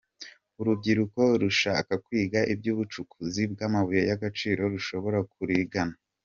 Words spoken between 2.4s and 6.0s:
iby’ubucukuzi bw’amabuye y’agaciro rushobora kurigana.